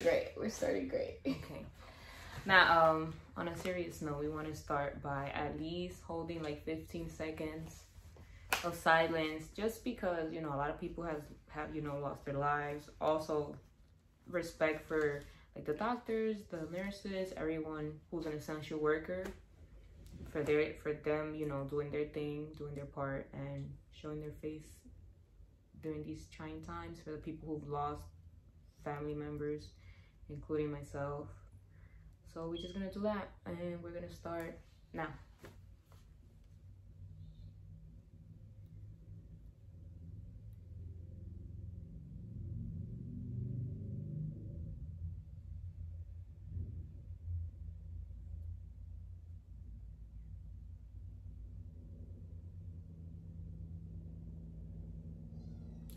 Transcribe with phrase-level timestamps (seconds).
[0.00, 0.28] Great.
[0.36, 1.18] We're starting great.
[1.26, 1.66] Okay.
[2.46, 6.64] Now, um, on a serious note, we want to start by at least holding like
[6.64, 7.82] 15 seconds
[8.62, 12.24] of silence, just because you know a lot of people has have you know lost
[12.24, 12.88] their lives.
[13.00, 13.56] Also,
[14.30, 15.24] respect for
[15.56, 19.24] like the doctors, the nurses, everyone who's an essential worker
[20.30, 24.36] for their for them, you know, doing their thing, doing their part, and showing their
[24.40, 24.76] face
[25.82, 28.04] during these trying times for the people who've lost
[28.84, 29.70] family members,
[30.30, 31.28] including myself.
[32.32, 34.58] So we're just gonna do that, and we're gonna start
[34.92, 35.08] now.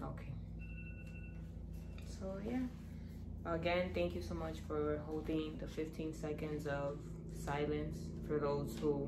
[0.04, 0.34] Okay.
[2.20, 2.60] So yeah.
[3.62, 6.98] Again, thank you so much for holding the 15 seconds of
[7.32, 7.96] silence
[8.28, 9.08] for those who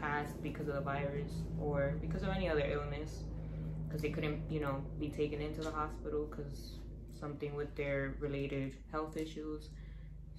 [0.00, 3.22] passed because of the virus or because of any other illness
[3.86, 6.78] because they couldn't, you know, be taken into the hospital because
[7.20, 9.68] something with their related health issues.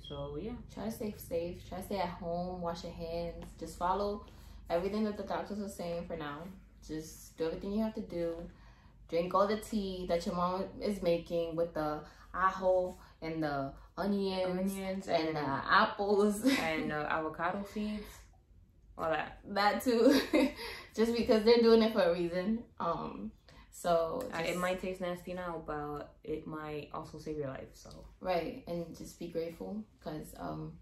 [0.06, 0.52] So yeah.
[0.73, 1.70] Try to stay safe.
[1.70, 2.60] Try to stay at home.
[2.60, 3.45] Wash your hands.
[3.58, 4.26] Just follow
[4.70, 6.40] everything that the doctors are saying for now.
[6.86, 8.36] Just do everything you have to do.
[9.10, 12.02] Drink all the tea that your mom is making with the
[12.34, 18.04] ajo and the onions, Onions and and the apples and uh, avocado seeds,
[18.98, 19.40] all that.
[19.50, 20.20] that too.
[20.96, 22.64] just because they're doing it for a reason.
[22.80, 23.32] Um,
[23.72, 27.70] so Uh, it might taste nasty now, but it might also save your life.
[27.74, 30.74] So Right, and just be grateful because um,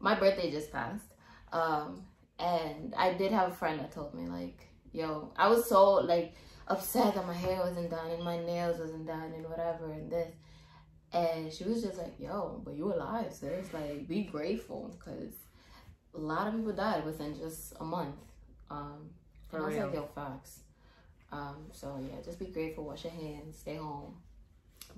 [0.00, 1.06] my birthday just passed,
[1.52, 2.04] um,
[2.38, 4.58] and I did have a friend that told me like,
[4.92, 6.34] "Yo, I was so like
[6.68, 10.32] upset that my hair wasn't done and my nails wasn't done and whatever and this,"
[11.12, 13.72] and she was just like, "Yo, but you alive, sis.
[13.72, 15.32] Like, be grateful because
[16.14, 18.16] a lot of people died within just a month."
[18.70, 19.10] Um,
[19.48, 20.60] For and I was like, "Yo, facts."
[21.32, 24.14] Um, so yeah, just be grateful, wash your hands, stay home.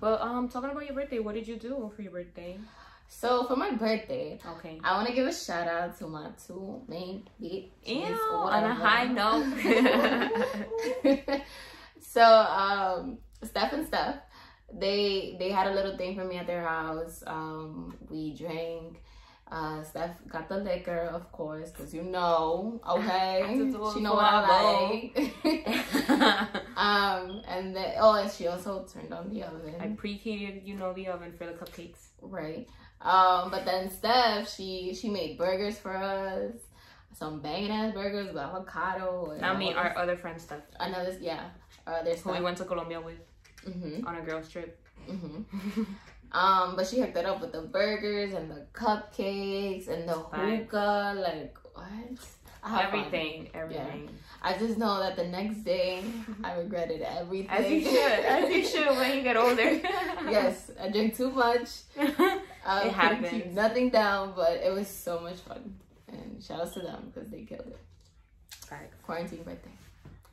[0.01, 2.59] But um, talking about your birthday, what did you do for your birthday?
[3.09, 4.81] So for my birthday, Okay.
[4.83, 7.69] I want to give a shout out to my two main bitches.
[7.85, 9.45] Ew, on a high note.
[12.01, 14.17] so um, Steph and Steph,
[14.79, 17.23] they they had a little thing for me at their house.
[17.27, 19.01] Um, we drank.
[19.51, 23.93] Uh, Steph got the liquor, of course, because you know, okay, Have to do it
[23.93, 25.35] she know what our I like.
[26.79, 29.75] um, and then oh, and she also turned on the oven.
[29.79, 32.09] I preheated, you know, the oven for the cupcakes.
[32.23, 32.67] Right.
[33.03, 36.55] Um, but then Steph, she she made burgers for us.
[37.13, 39.33] Some banging ass burgers with avocado.
[39.37, 41.51] And I mean, our other friend stuff, another yeah.
[41.87, 43.19] Uh, there's who we went to Colombia with
[43.65, 44.79] hmm on a girls trip.
[45.09, 45.43] hmm
[46.33, 51.15] Um, but she hooked it up with the burgers and the cupcakes and the hookah.
[51.21, 52.19] Like what?
[52.63, 52.81] Fun.
[52.87, 54.09] Everything, everything.
[54.41, 56.03] I just know that the next day
[56.43, 57.51] I regretted everything.
[57.51, 59.73] As you should, as you should when you get older.
[60.31, 61.69] yes, I drank too much.
[61.99, 62.05] I
[62.87, 63.55] It couldn't keep happens.
[63.55, 65.75] nothing down, but it was so much fun.
[66.09, 67.79] And shout out to them because they killed it.
[68.67, 68.97] Facts.
[69.05, 69.71] Quarantine birthday.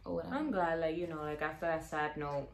[0.06, 0.36] Or whatever.
[0.36, 2.48] I'm glad, like you know, like after that sad note,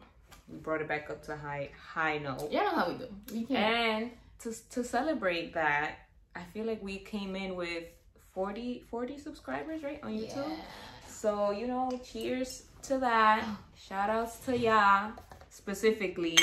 [0.50, 2.50] we brought it back up to high high note.
[2.52, 3.08] Yeah, know how we do.
[3.34, 4.04] We can't.
[4.04, 5.96] And to to celebrate that,
[6.36, 7.86] I feel like we came in with
[8.34, 10.50] 40, 40 subscribers, right, on YouTube.
[10.50, 10.56] Yeah.
[11.08, 13.48] So, you know, cheers to that.
[13.76, 15.12] Shout outs to ya
[15.50, 16.38] specifically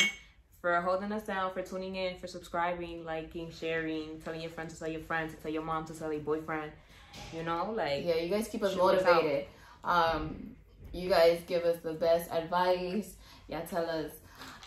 [0.61, 4.79] for holding us down, for tuning in, for subscribing, liking, sharing, telling your friends to
[4.79, 6.73] tell your friends, to tell your mom to tell your boyfriend.
[7.33, 9.47] You know, like Yeah, you guys keep us Shoot us motivated.
[9.85, 10.57] Um,
[10.93, 13.17] you guys give us the best advice.
[13.53, 14.11] Y'all tell us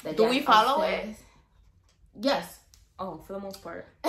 [0.03, 1.15] that Do we follow upstairs.
[2.21, 2.59] Yes.
[2.99, 3.87] oh, for the most part.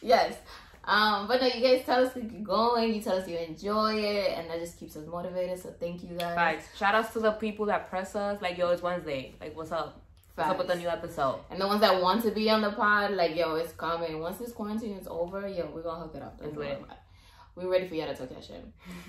[0.00, 0.36] yes.
[0.84, 2.94] Um, but no, you guys tell us to keep going.
[2.94, 5.60] You tell us you enjoy it, and that just keeps us motivated.
[5.60, 6.36] So thank you guys.
[6.36, 6.78] Facts.
[6.78, 9.34] Shout outs to the people that press us, like, yo, it's Wednesday.
[9.40, 10.00] Like, what's up?
[10.36, 11.40] What's up with the new episode?
[11.50, 14.20] And the ones that want to be on the pod, like yo, it's coming.
[14.20, 16.38] Once this quarantine is over, yo, we're gonna hook it up.
[16.38, 16.54] Don't
[17.56, 18.62] We're ready for y'all to talk that shit.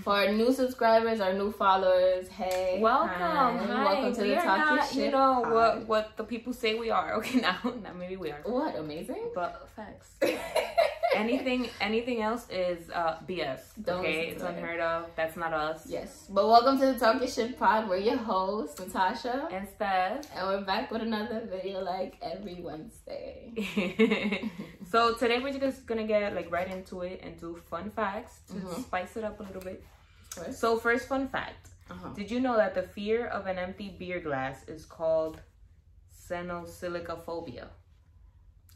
[0.03, 3.09] For our new subscribers, our new followers, hey, Welcome.
[3.09, 3.57] hi.
[3.57, 3.83] Hi.
[3.83, 4.95] welcome to we the Talk Your Shit.
[4.95, 5.53] you know, pod.
[5.53, 7.13] what, what the people say we are.
[7.17, 8.39] Okay, now, now maybe we are.
[8.45, 9.31] What amazing?
[9.35, 10.11] But facts.
[11.15, 13.61] anything anything else is uh BS.
[13.81, 14.47] Don't okay, it's it.
[14.49, 15.09] unheard of.
[15.15, 15.83] That's not us.
[15.87, 17.87] yes, but welcome to the Talk Your Shit pod.
[17.89, 20.25] We're your hosts, Natasha, And Steph.
[20.35, 23.53] and we're back with another video like every Wednesday.
[24.91, 28.53] so today we're just gonna get like right into it and do fun facts to
[28.55, 28.81] Mhm.
[28.83, 29.83] spice it up a little bit.
[30.51, 31.69] So first fun fact.
[31.89, 32.09] uh-huh.
[32.15, 35.39] Did you know that the fear of an empty beer glass is called
[36.29, 37.67] xenosilicophobia?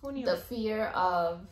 [0.01, 0.25] Who knew?
[0.25, 1.45] The fear of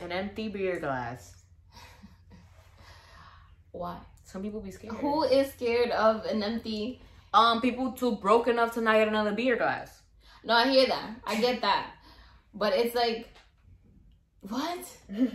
[0.00, 1.44] An empty beer glass.
[3.72, 3.98] why?
[4.24, 4.94] Some people be scared.
[4.94, 7.00] Who is scared of an empty?
[7.32, 10.02] Um, people too broke enough to not get another beer glass.
[10.44, 11.10] No, I hear that.
[11.26, 11.86] I get that,
[12.52, 13.28] but it's like,
[14.42, 14.86] what?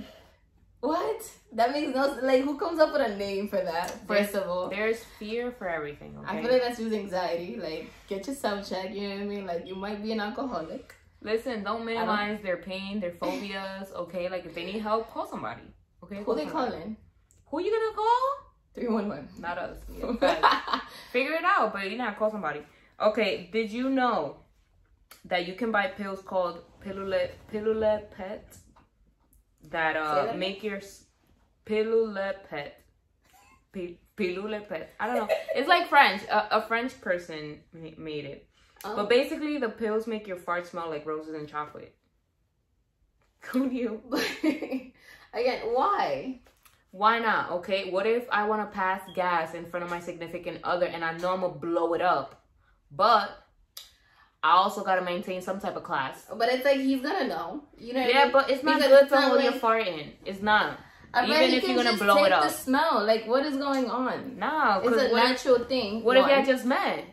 [0.79, 1.31] what?
[1.53, 2.43] That makes no like.
[2.43, 4.07] Who comes up with a name for that?
[4.07, 6.15] First of all, There's fear for everything.
[6.19, 6.37] Okay.
[6.37, 7.59] I feel like that's just anxiety.
[7.61, 8.93] Like, get yourself checked.
[8.93, 9.45] You know what I mean?
[9.45, 10.95] Like, you might be an alcoholic.
[11.21, 13.91] Listen, don't minimize their pain, their phobias.
[13.95, 15.61] Okay, like if they need help, call somebody.
[16.03, 16.17] Okay.
[16.17, 16.71] Who call they somebody.
[16.71, 16.97] calling?
[17.47, 18.21] Who you gonna call?
[18.75, 19.27] Three one one.
[19.39, 19.77] Not us.
[20.21, 20.79] Yeah.
[21.11, 22.61] Figure it out, but you know, call somebody.
[23.01, 24.37] Okay, did you know
[25.25, 28.55] that you can buy pills called Pilule Pilule Pet
[29.69, 30.79] that uh that make your
[31.65, 32.81] Pilule Pet
[33.73, 34.93] Pi- Pilule Pet.
[34.99, 35.27] I don't know.
[35.55, 36.23] It's like French.
[36.29, 38.47] A, a French person made it.
[38.83, 38.95] Oh.
[38.95, 41.93] But basically, the pills make your fart smell like roses and chocolate.
[43.51, 44.01] Who knew?
[45.33, 46.39] Again, why?
[46.91, 47.51] Why not?
[47.51, 51.03] Okay, what if I want to pass gas in front of my significant other and
[51.05, 52.43] I know I'm gonna blow it up,
[52.91, 53.45] but
[54.41, 56.25] I also gotta maintain some type of class.
[56.35, 57.63] But it's like he's gonna know.
[57.77, 57.99] You know.
[58.01, 58.31] what I Yeah, mean?
[58.31, 60.13] but it's not Because good it's to hold your fart in.
[60.25, 60.79] It's not.
[61.13, 62.43] I even if you're gonna blow it up.
[62.43, 63.03] The smell.
[63.05, 64.37] Like, what is going on?
[64.37, 66.03] Nah, It's a what, if, natural thing.
[66.03, 67.03] what if y'all just met?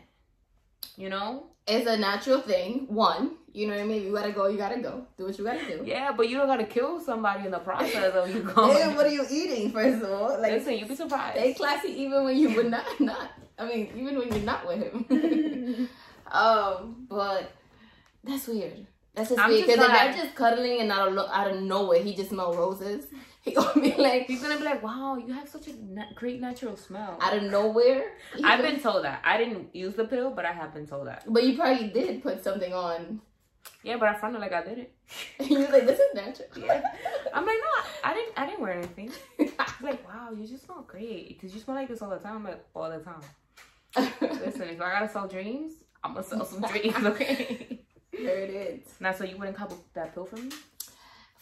[0.95, 1.46] You know?
[1.67, 2.85] It's a natural thing.
[2.87, 4.03] One, you know what I mean.
[4.03, 4.47] You gotta go.
[4.47, 5.05] You gotta go.
[5.17, 5.83] Do what you gotta do.
[5.85, 8.77] Yeah, but you don't gotta kill somebody in the process of you going.
[8.77, 9.71] Damn, what are you eating?
[9.71, 11.37] First of all, like Listen, you'd be surprised.
[11.37, 13.31] stay classy even when you would not not.
[13.59, 15.89] I mean, even when you're not with him.
[16.31, 17.51] um, but
[18.23, 18.85] that's weird.
[19.15, 22.01] That's just I'm weird because if they're just cuddling and out of out of nowhere
[22.03, 23.07] he just smell roses,
[23.51, 26.41] he gonna be like He's gonna be like, "Wow, you have such a na- great
[26.41, 28.11] natural smell." out of nowhere.
[28.35, 29.21] he I've been told that.
[29.23, 31.23] I didn't use the pill, but I have been told that.
[31.27, 33.21] but you probably did put something on.
[33.83, 34.93] Yeah, but I found fronted like I did it.
[35.49, 36.47] You was like, this is natural.
[36.57, 36.81] Yeah.
[37.33, 38.33] I'm like, no, I didn't.
[38.37, 39.11] I didn't wear anything.
[39.37, 39.51] He's
[39.81, 42.37] like, wow, you just smell great because you smell like this all the time.
[42.37, 43.21] I'm like, all the time.
[44.21, 45.73] Listen, if I gotta sell dreams,
[46.03, 47.79] I'm gonna sell some dreams, okay?
[48.11, 48.95] There it is.
[48.99, 50.49] now, so you wouldn't cop that pill for me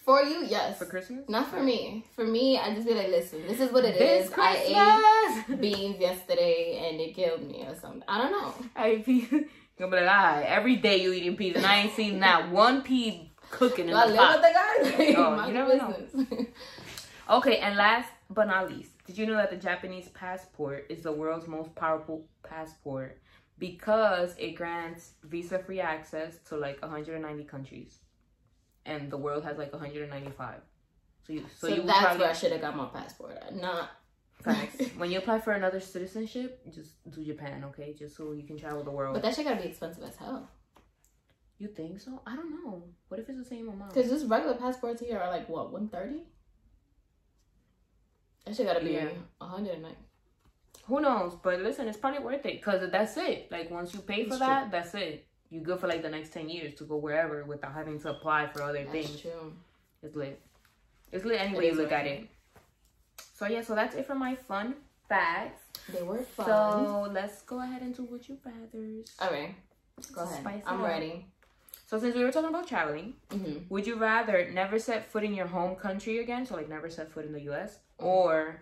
[0.05, 0.77] For you, yes.
[0.77, 1.27] for Christmas?
[1.27, 2.03] Not for me.
[2.15, 4.33] For me, I just be like, listen, this is what it This is.
[4.37, 5.49] I Christmas.
[5.49, 8.03] ate beans yesterday and it killed me or something.
[8.07, 8.53] I don't know.
[8.75, 9.27] I pee.
[9.77, 12.81] You're gonna be like, every day you eating peas, and I ain't seen not one
[12.83, 14.41] pea cooking in I the pot.
[14.41, 15.95] the Oh, you never know.
[17.29, 21.11] Okay, and last but not least, did you know that the Japanese passport is the
[21.11, 23.17] world's most powerful passport
[23.59, 27.99] because it grants visa-free access to like 190 countries,
[28.85, 30.55] and the world has like 195.
[31.25, 33.37] So you, so, So, you that's probably where I should have got my passport.
[33.53, 33.89] Not.
[34.97, 37.95] when you apply for another citizenship, just do Japan, okay?
[37.97, 39.15] Just so you can travel the world.
[39.15, 40.47] But that shit gotta be expensive as hell.
[41.57, 42.21] you think so?
[42.27, 42.83] I don't know.
[43.07, 43.93] What if it's the same amount?
[43.93, 46.23] Because just regular passports here are like, what, 130
[48.45, 49.09] That shit gotta be Yeah.
[49.39, 49.95] 109
[50.85, 51.35] Who knows?
[51.41, 53.51] But listen, it's probably worth it because that's it.
[53.51, 55.25] Like once you pay for It's that, that's it.
[55.49, 58.47] You good for like the next ten years to go wherever without having to apply
[58.47, 59.21] for other That's things.
[59.21, 59.53] true.
[60.01, 60.41] It's lit.
[61.11, 62.27] It's lit anyway It you look at it.
[63.33, 64.75] So yeah, so that's it for my fun
[65.07, 65.63] facts.
[65.89, 66.45] They were fun.
[66.47, 69.11] So let's go ahead and do would you rather's.
[69.21, 69.55] Alright,
[70.13, 70.63] go ahead.
[70.65, 71.27] I'm ready.
[71.87, 75.33] So since we were talking about traveling, hmm would you rather never set foot in
[75.33, 78.61] your home country again, so like never set foot in the US, or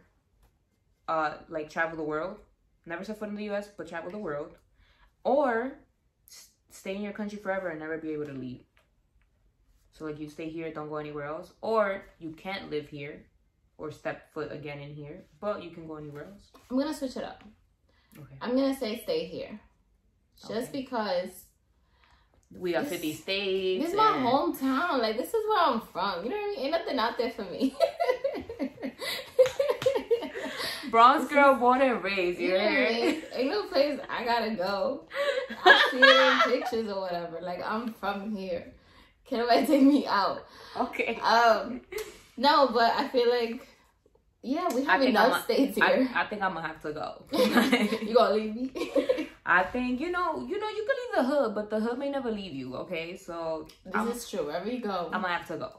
[1.07, 2.37] uh like travel the world?
[2.85, 4.57] Never set foot in the US, but travel the world.
[5.23, 5.73] Or
[6.73, 8.61] stay in your country forever and never be able to leave.
[9.91, 11.53] So like you stay here, don't go anywhere else.
[11.61, 13.25] Or you can't live here
[13.77, 16.51] or step foot again in here, but you can go anywhere else.
[16.69, 17.43] I'm gonna switch it up.
[18.17, 18.35] Okay.
[18.41, 19.59] I'm gonna say stay here.
[20.47, 20.81] Just Okay.
[20.81, 21.45] because
[22.51, 23.83] We got 50 states.
[23.83, 24.99] this is my hometown.
[24.99, 26.23] Like this is where I'm from.
[26.23, 26.59] You know what I mean?
[26.59, 27.75] Ain't nothing out there for me.
[30.93, 33.11] Bronx girl born and raised, you you know what I hear?
[33.13, 33.21] mean?
[33.33, 35.07] Ain't no place I gotta go.
[35.65, 37.39] I see it in pictures or whatever.
[37.41, 38.71] Like I'm from here.
[39.25, 40.45] Can nobody take me out?
[40.77, 41.15] Okay.
[41.15, 41.81] Um,
[42.37, 43.67] no, but I feel like
[44.43, 46.09] yeah, we have enough I'm states I, here.
[46.13, 47.23] I think I'm gonna have to go.
[48.05, 48.71] you gonna leave me?
[49.47, 52.11] I think you know, you know, you can leave the hood, but the hood may
[52.11, 52.75] never leave you.
[52.75, 54.45] Okay, so this I'm, is true.
[54.45, 55.71] Wherever you go, I'm gonna have to go.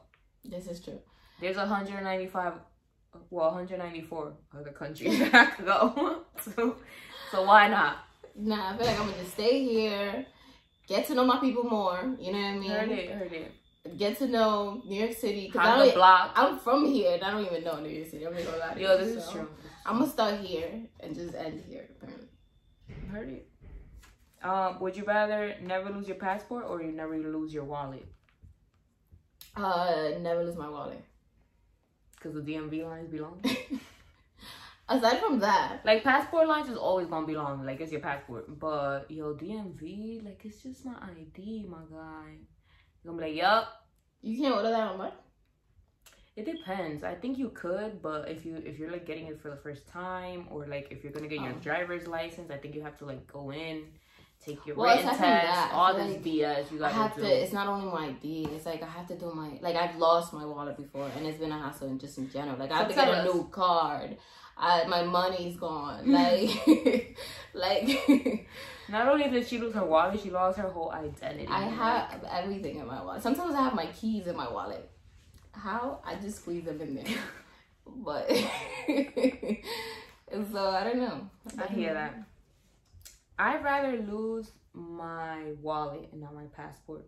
[0.45, 0.99] this is true.
[1.41, 2.55] There's 195,
[3.31, 6.77] well, 194 other countries I could go to,
[7.31, 7.99] so why not?
[8.37, 10.27] Nah, I feel like I'm gonna just stay here,
[10.89, 12.15] get to know my people more.
[12.19, 12.71] You know what I mean?
[12.71, 13.53] Heard it, heard it.
[13.99, 15.51] Get to know New York City.
[15.51, 16.33] Cause I don't, block.
[16.35, 18.27] I'm from here and I don't even know New York City.
[18.27, 19.49] I'm gonna go lie Yo, this is true.
[19.85, 21.89] I'm gonna start here and just end here.
[22.01, 22.29] Apparently.
[23.11, 23.49] Heard it.
[24.43, 28.07] Um, would you rather never lose your passport or you never lose your wallet?
[29.57, 31.05] Uh, never lose my wallet.
[32.25, 33.45] Because the DMV lines be long.
[34.89, 37.67] Aside from that, like passport lines is always gonna be long.
[37.67, 38.59] Like it's your passport.
[38.59, 42.37] But yo, DMV, like it's just my ID, my guy.
[43.03, 43.69] You're gonna be like, yup.
[44.23, 45.13] You can't order that online.
[46.37, 47.05] It depends.
[47.05, 49.87] I think you could, but if you if you're like getting it for the first
[49.87, 51.63] time, or like if you're gonna get your Oh.
[51.63, 53.85] driver's license, I think you have to like go in,
[54.45, 57.23] take your Well, written test, that, all feel this BS you gotta have do.
[57.23, 57.43] to.
[57.43, 58.49] It's not only my ID.
[58.55, 61.39] It's like I have to do my like I've lost my wallet before, and it's
[61.39, 62.57] been a hassle in just in general.
[62.59, 64.17] Like I have to get a new card.
[64.57, 66.05] I, my money's gone.
[66.13, 67.17] Like,
[67.55, 68.47] like
[68.89, 71.49] Not only did she lose her wallet, she lost her whole identity.
[71.49, 73.23] I have everything in my wallet.
[73.23, 74.89] Sometimes I have my keys in my wallet.
[75.53, 76.01] How?
[76.05, 77.05] I just squeeze them in there.
[77.87, 78.29] But
[80.53, 81.31] so I don't know.
[81.59, 82.15] I hear that.
[83.39, 87.07] I'd rather lose my wallet and not my passport.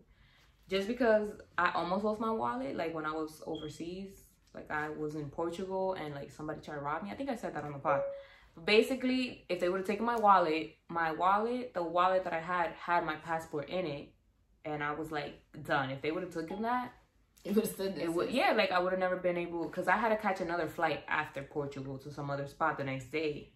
[0.69, 4.09] Just because I almost lost my wallet, like when I was overseas,
[4.53, 7.11] like I was in Portugal and like somebody tried to rob me.
[7.11, 8.01] I think I said that on the pod.
[8.55, 12.39] But basically, if they would have taken my wallet, my wallet, the wallet that I
[12.41, 14.09] had had my passport in it,
[14.65, 15.89] and I was like done.
[15.91, 16.91] If they would have taken that,
[17.45, 18.03] It would have stood this.
[18.03, 20.41] it would yeah, like I would have never been able because I had to catch
[20.41, 23.53] another flight after Portugal to some other spot the next day.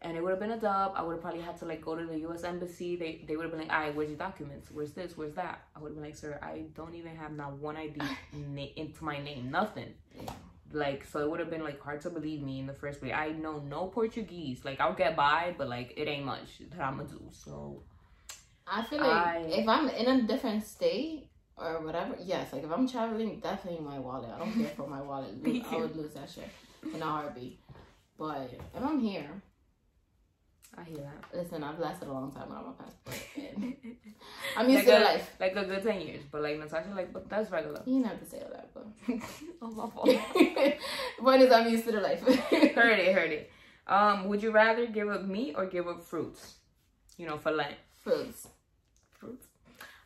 [0.00, 0.92] And it would have been a dub.
[0.94, 2.94] I would have probably had to like go to the US embassy.
[2.96, 4.70] They they would have been like, "Alright, where's your documents?
[4.70, 5.16] Where's this?
[5.16, 8.00] Where's that?" I would have been like, "Sir, I don't even have not one ID
[8.32, 9.92] na- into my name, nothing."
[10.72, 13.12] Like so, it would have been like hard to believe me in the first place.
[13.14, 14.64] I know no Portuguese.
[14.64, 17.22] Like I'll get by, but like it ain't much that I'm gonna do.
[17.32, 17.82] So
[18.66, 22.70] I feel like I- if I'm in a different state or whatever, yes, like if
[22.70, 24.30] I'm traveling, definitely my wallet.
[24.30, 25.30] I don't care for my wallet.
[25.72, 26.50] I would lose that shit
[26.94, 27.58] in a heartbeat.
[28.18, 29.30] But if I'm here,
[30.76, 31.36] I hear that.
[31.36, 33.56] listen, I've lasted a long time without my passport.
[34.56, 35.30] I'm used like to a, life.
[35.40, 37.82] like a good ten years, but like Natasha, like, but that's regular.
[37.84, 38.86] You didn't have to say all that, but
[39.62, 40.78] oh my fault.
[41.20, 42.20] One is, I'm used to the life.
[42.22, 43.50] heard it, heard it.
[43.86, 46.56] Um, would you rather give up meat or give up fruits?
[47.16, 47.74] You know, for Lent.
[48.04, 48.46] Fruits.
[49.12, 49.46] Fruits.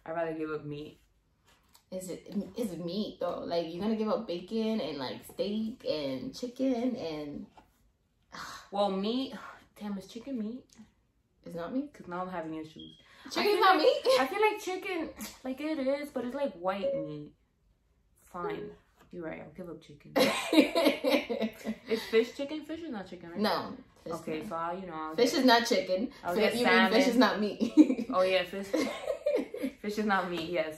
[0.07, 0.99] I'd rather give up meat.
[1.90, 3.42] Is it is it meat though?
[3.45, 7.47] Like you're gonna give up bacon and like steak and chicken and
[8.71, 9.35] Well, meat.
[9.83, 10.65] Damn, is chicken meat?
[11.45, 11.93] it's not meat.
[11.93, 12.97] Cause now I'm having issues.
[13.33, 14.21] Chicken's not like- meat.
[14.21, 15.09] I feel like chicken,
[15.45, 17.33] like it is, but it's like white meat.
[18.33, 18.71] Fine,
[19.12, 19.43] you're right.
[19.43, 20.12] I'll give up chicken.
[21.89, 22.65] Is fish chicken?
[22.65, 23.39] Fish is not chicken, right?
[23.41, 23.77] no.
[24.05, 24.49] Fish Okay, not.
[24.49, 26.09] so I'll, you know, I'll Fish get- is not chicken.
[26.25, 28.07] I'll so get you mean fish is not meat.
[28.15, 28.67] Oh yeah, fish.
[29.83, 30.49] fish is not meat.
[30.49, 30.77] Yes,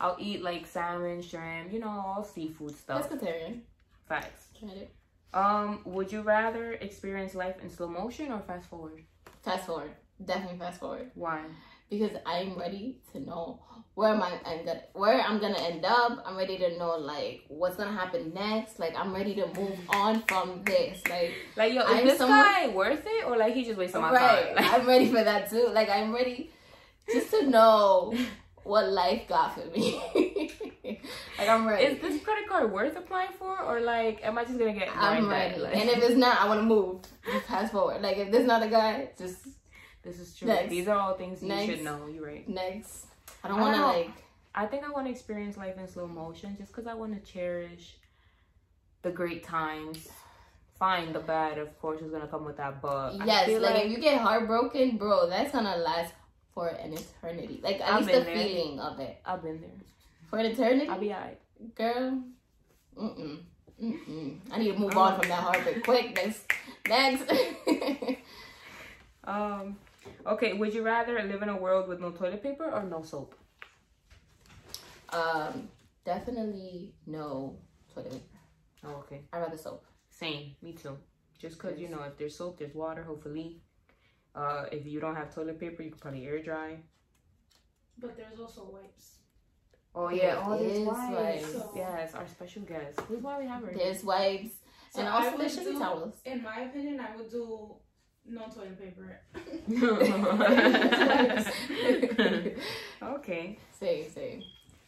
[0.00, 1.72] I'll eat like salmon, shrimp.
[1.72, 3.08] You know, all seafood stuff.
[3.10, 3.60] Pescatarian.
[4.08, 4.46] Facts.
[4.58, 4.94] Tried it.
[5.34, 9.02] Um, would you rather experience life in slow motion or fast forward?
[9.42, 9.90] Fast forward.
[10.24, 11.10] Definitely fast forward.
[11.14, 11.42] Why?
[11.90, 13.60] Because I'm ready to know
[13.94, 16.22] where am I I'm gonna where I'm gonna end up.
[16.26, 18.78] I'm ready to know like what's gonna happen next.
[18.78, 21.02] Like I'm ready to move on from this.
[21.08, 24.00] Like Like, yo, is I'm this someone- guy worth it or like he just wasting
[24.00, 24.46] my right.
[24.46, 24.56] time?
[24.56, 25.68] Like, I'm ready for that too.
[25.72, 26.50] Like I'm ready
[27.12, 28.14] just to know
[28.62, 30.50] what life got for me.
[31.38, 31.84] like I'm ready.
[31.84, 35.28] is this credit card worth applying for or like am I just gonna get I'm
[35.28, 35.58] ready.
[35.60, 37.00] Like, and if it's not, I want to move.
[37.24, 38.02] Just fast forward.
[38.02, 39.46] Like if there's not a guy, just
[40.02, 40.48] this is true.
[40.48, 40.68] Next.
[40.70, 41.66] These are all things you Next.
[41.72, 42.06] should know.
[42.12, 42.48] You're right.
[42.48, 43.06] next.
[43.42, 44.10] I don't want to like.
[44.54, 47.32] I think I want to experience life in slow motion just because I want to
[47.32, 47.96] cherish
[49.02, 50.08] the great times.
[50.78, 53.92] Fine, the bad, of course, is gonna come with that, but Yes, feel like, if
[53.92, 56.12] you get heartbroken, bro, that's gonna last
[56.52, 57.60] for an eternity.
[57.62, 58.36] Like at I've least the there.
[58.36, 59.70] feeling of it I've been there.
[60.34, 61.38] For an eternity, I'll be alright.
[61.76, 62.24] girl.
[62.98, 63.38] Mm mm.
[63.82, 64.38] Mm mm.
[64.50, 66.14] I need to move on from that heartbreak quick.
[66.16, 66.44] Next,
[66.88, 67.32] next.
[69.26, 69.78] Um,
[70.26, 73.34] okay, would you rather live in a world with no toilet paper or no soap?
[75.14, 75.68] um,
[76.04, 77.56] definitely no
[77.94, 78.38] toilet paper.
[78.84, 79.22] Oh, okay.
[79.32, 79.86] I'd rather soap.
[80.10, 80.98] Same, me too.
[81.38, 83.62] Just because, you know, if there's soap, there's water, hopefully.
[84.34, 86.76] Uh, if you don't have toilet paper, you can probably air dry.
[87.98, 89.23] But there's also wipes.
[89.96, 90.42] Oh, There yeah.
[90.44, 91.54] Oh, there's is wipes.
[91.54, 91.64] wipes.
[91.76, 92.96] Yes, our special guest.
[93.08, 93.72] This is why we have her.
[93.72, 94.50] There's wipes
[94.92, 96.14] So and also would there's shower do- towels.
[96.24, 97.74] In my opinion, I would do
[98.26, 99.20] no toilet paper.
[103.02, 103.58] okay.
[103.78, 104.42] Same, same.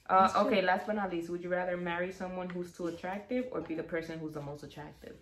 [0.09, 3.61] Uh, okay, last but not least, would you rather marry someone who's too attractive or
[3.61, 5.17] be the person who's the most attractive?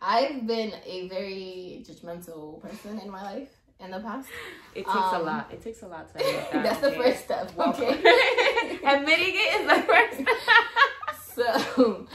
[0.00, 4.28] I've been a very judgmental person in my life in the past.
[4.74, 5.48] It takes a Um, lot.
[5.52, 6.62] It takes a lot to admit that.
[6.64, 7.52] That's the first step.
[7.56, 7.84] Welcome.
[7.84, 8.48] Okay.
[8.84, 12.06] Admitting it is the first so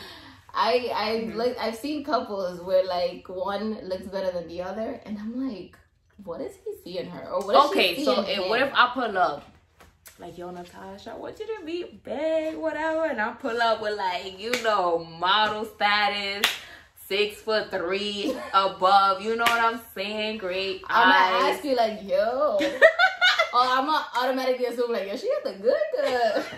[0.54, 5.18] I I look I've seen couples where like one looks better than the other, and
[5.18, 5.78] I'm like,
[6.24, 7.70] what is he seeing her, or what?
[7.70, 8.16] Okay, so
[8.48, 9.44] what if I pull up
[10.20, 13.06] like, yo, Natasha, I want you to be big, whatever.
[13.06, 16.52] And I pull up with like, you know, model status,
[17.06, 19.22] six foot three above.
[19.22, 20.40] You know what I'm saying?
[20.40, 22.58] Great I'm gonna ask you like, yo.
[23.54, 26.46] oh, I'm gonna automatically assume like, yo, she got the good good.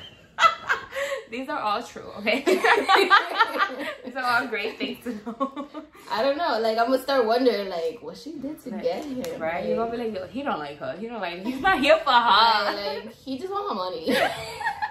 [1.32, 2.42] These are all true, okay?
[4.06, 5.68] These are all great things to know.
[6.12, 6.60] I don't know.
[6.60, 8.82] Like, I'm gonna start wondering like, what she did to Right.
[8.84, 9.40] get him.
[9.40, 9.56] Right?
[9.62, 10.96] Like, You're gonna be like, yo, he don't like her.
[11.00, 13.02] He don't like He's not here for right, her.
[13.06, 14.10] like, he just want her money.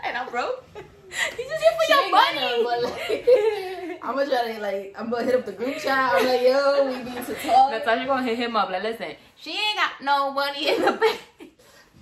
[0.04, 0.64] and I'm broke.
[0.76, 2.64] He's just here for She your money.
[2.64, 6.12] but, like, I'm gonna try to like, I'm gonna hit up the group chat.
[6.14, 7.70] I'm like, yo, we need to talk.
[7.72, 11.20] Natasha gonna hit him up like, listen, she ain't got no money in the bank.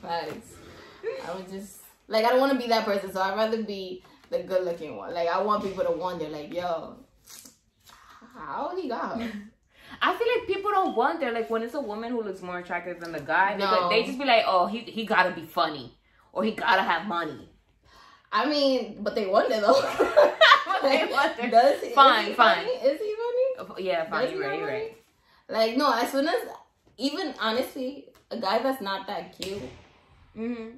[0.07, 0.55] Facts.
[1.29, 4.03] I would just like I don't want to be that person, so I'd rather be
[4.31, 5.13] the good looking one.
[5.15, 6.97] Like I want people to wonder, like, yo,
[8.35, 9.31] how he got her?
[10.03, 13.01] I feel like people don't wonder, like when it's a woman who looks more attractive
[13.01, 13.89] than the guy, they, No.
[13.89, 15.97] they just be like, oh, he he gotta be funny.
[16.33, 17.49] Or he gotta have money.
[18.33, 19.83] I mean, but they wonder though.
[20.83, 21.49] They wonder.
[21.51, 22.57] Does he, Fine, is he fine.
[22.57, 22.69] Funny?
[22.71, 23.15] Is he
[23.67, 23.83] funny?
[23.83, 24.97] Yeah, fine, you're right, you're right.
[25.49, 26.35] Like no, as soon as
[26.99, 29.63] even honestly, a guy that's not that cute,
[30.37, 30.77] Mm-hmm.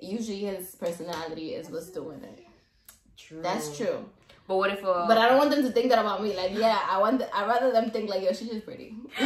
[0.00, 2.44] usually his personality is what's doing it.
[3.16, 3.40] True.
[3.42, 4.04] That's true.
[4.46, 6.36] But what if uh But I don't want them to think that about me.
[6.36, 7.22] Like, yeah, I want.
[7.32, 8.94] I rather them think like, yo, she's just pretty.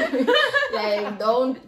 [0.72, 1.58] like, don't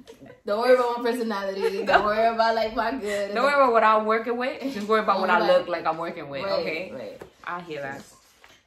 [0.47, 1.85] don't worry about my personality.
[1.91, 3.35] Don't worry about like my good.
[3.35, 4.63] don't worry about what I'm working with.
[4.75, 6.45] Just worry about what I look like I'm working with.
[6.45, 6.93] Right, okay.
[6.93, 7.23] Right.
[7.45, 8.03] I hear that.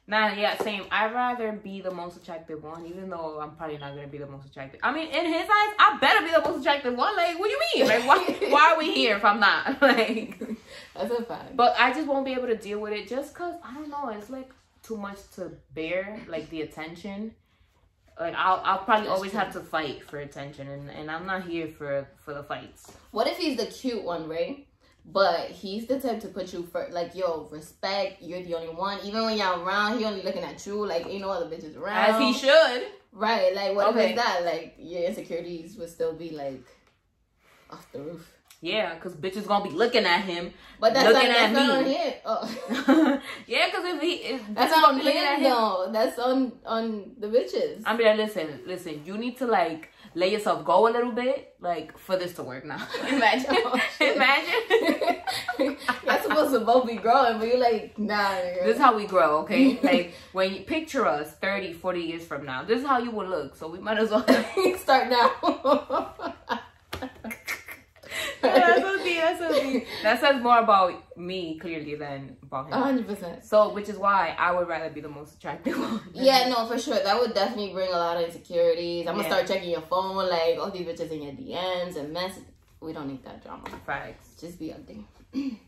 [0.06, 0.84] Nah, yeah, same.
[0.90, 4.26] I'd rather be the most attractive one, even though I'm probably not gonna be the
[4.26, 4.80] most attractive.
[4.82, 7.16] I mean, in his eyes, I better be the most attractive one.
[7.16, 7.88] Like, what do you mean?
[7.88, 8.18] Like, why,
[8.50, 9.80] why are we here if I'm not?
[9.80, 10.38] Like,
[10.94, 11.56] That's a fact.
[11.56, 14.08] but I just won't be able to deal with it just cause I don't know.
[14.10, 14.50] It's like
[14.82, 17.34] too much to bear, like the attention.
[18.20, 19.40] Like I'll, I'll probably That's always true.
[19.40, 22.92] have to fight for attention, and, and I'm not here for for the fights.
[23.10, 24.66] What if he's the cute one, right?
[25.06, 26.92] But he's the type to put you first.
[26.92, 28.22] Like, yo, respect.
[28.22, 28.98] You're the only one.
[29.04, 30.84] Even when y'all around, he only looking at you.
[30.86, 32.14] Like, ain't no other bitches around.
[32.14, 32.86] As he should.
[33.12, 33.54] Right.
[33.54, 34.10] Like, what Okay.
[34.10, 34.44] if that?
[34.44, 36.64] Like, your insecurities would still be like
[37.70, 38.30] off the roof.
[38.60, 40.50] Yeah, cause bitches gonna be looking at him.
[40.80, 41.74] But that's Looking not, at that's me.
[41.74, 42.14] on him.
[42.24, 43.20] Oh.
[43.46, 45.42] yeah, cause if he if That's not on him, him.
[45.42, 45.90] though.
[45.92, 47.82] That's on on the bitches.
[47.84, 51.54] I'm be like, listen, listen, you need to like let yourself go a little bit,
[51.60, 52.86] like for this to work now.
[53.08, 55.16] Imagine, Oh, imagine.
[56.04, 58.30] You're supposed to both be growing, but you're like, nah.
[58.32, 58.64] nigga.
[58.64, 59.78] this is how we grow, okay?
[59.82, 63.26] like when you picture us 30, 40 years from now, this is how you will
[63.26, 63.56] look.
[63.56, 64.24] So we might as well.
[64.78, 66.10] Start now.
[69.24, 69.54] That's so deep.
[69.54, 69.86] That's so deep.
[70.02, 72.72] That says more about me clearly than about him.
[72.72, 73.44] hundred percent.
[73.44, 76.00] So, which is why I would rather be the most attractive one.
[76.12, 76.98] Yeah, no, for sure.
[77.02, 79.06] That would definitely bring a lot of insecurities.
[79.06, 82.38] I'm gonna start checking your phone, like all these bitches in your DMs and mess.
[82.80, 83.64] We don't need that drama.
[83.86, 84.40] Facts.
[84.40, 85.04] Just be ugly.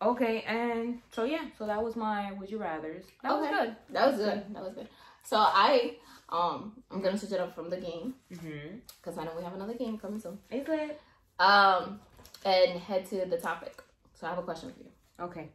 [0.00, 3.04] Okay, and so yeah, so that was my would you rather's.
[3.22, 3.76] That was good.
[3.90, 4.42] That was good.
[4.54, 4.88] That was good.
[5.22, 5.94] So I,
[6.28, 8.78] um, I'm gonna switch it up from the game Mm-hmm.
[9.00, 10.40] because I know we have another game coming soon.
[10.50, 11.00] Is it?
[11.38, 12.00] Um,
[12.44, 13.82] and head to the topic.
[14.14, 14.90] So I have a question for you.
[15.20, 15.50] Okay.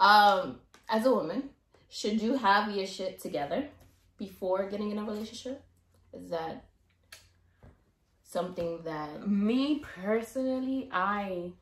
[0.00, 1.50] Um, as a woman,
[1.88, 3.68] should you have your shit together
[4.18, 5.62] before getting in a relationship?
[6.12, 6.64] Is that
[8.22, 11.52] something that Me personally, I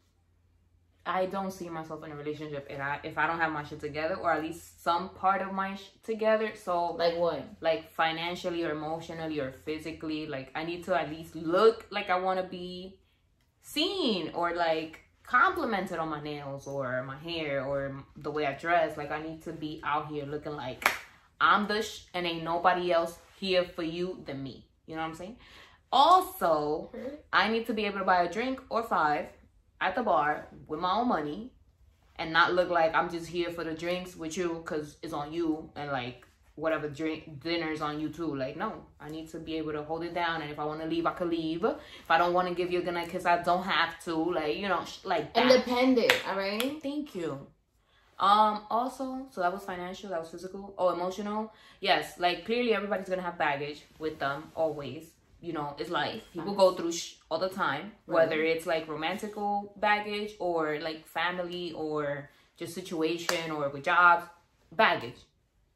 [1.05, 3.81] I don't see myself in a relationship if I if I don't have my shit
[3.81, 6.53] together or at least some part of my sh- together.
[6.55, 7.45] So like what?
[7.61, 12.19] like financially or emotionally or physically, like I need to at least look like I
[12.21, 13.00] want to be
[13.73, 18.97] seen or like complimented on my nails or my hair or the way I dress.
[18.97, 20.91] Like I need to be out here looking like
[21.41, 24.67] I'm the sh- and ain't nobody else here for you than me.
[24.87, 25.37] You know what I'm saying?
[25.93, 27.15] Also, mm-hmm.
[27.33, 29.27] I need to be able to buy a drink or five
[29.81, 31.53] at the bar with my own money
[32.17, 35.33] and not look like I'm just here for the drinks with you because it's on
[35.33, 36.27] you and like
[36.61, 38.35] whatever drink dinner's on you too.
[38.35, 40.43] Like, no, I need to be able to hold it down.
[40.43, 41.65] And if I want to leave, I can leave.
[41.65, 44.15] If I don't want to give you a good night kiss, I don't have to.
[44.15, 45.51] Like, you know, sh- like that.
[45.51, 46.81] Independent, all right?
[46.83, 47.47] Thank you.
[48.19, 50.75] Um, also, so that was financial, that was physical.
[50.77, 51.53] Oh, emotional.
[51.81, 55.05] Yes, like clearly everybody's gonna have baggage with them always.
[55.41, 56.23] You know, it's life.
[56.35, 61.73] People go through sh- all the time, whether it's like romantical baggage or like family
[61.73, 64.27] or just situation or with jobs,
[64.71, 65.17] baggage,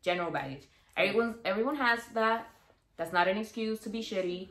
[0.02, 0.64] general baggage.
[0.96, 2.48] Everyone, everyone has that.
[2.96, 4.48] That's not an excuse to be shitty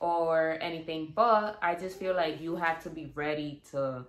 [0.00, 4.04] or anything, but I just feel like you have to be ready to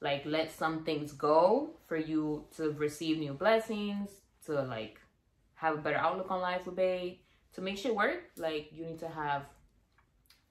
[0.00, 4.10] like let some things go for you to receive new blessings,
[4.44, 5.00] to like
[5.54, 7.20] have a better outlook on life with Bay,
[7.54, 8.24] to make shit work.
[8.36, 9.42] Like you need to have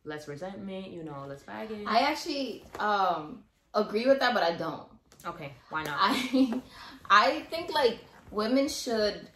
[0.03, 1.85] less resentment, you know, less baggage.
[1.85, 4.87] I actually um agree with that, but I don't.
[5.25, 5.97] Okay, why not?
[5.99, 6.61] I
[7.09, 7.99] I think like
[8.31, 9.27] women should